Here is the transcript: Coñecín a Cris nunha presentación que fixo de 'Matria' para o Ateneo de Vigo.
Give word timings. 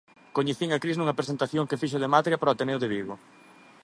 Coñecín 0.37 0.69
a 0.75 0.81
Cris 0.83 0.97
nunha 0.97 1.17
presentación 1.19 1.67
que 1.69 1.79
fixo 1.81 2.01
de 2.01 2.09
'Matria' 2.11 2.39
para 2.39 2.51
o 2.51 2.53
Ateneo 2.55 2.81
de 2.81 2.91
Vigo. 2.93 3.15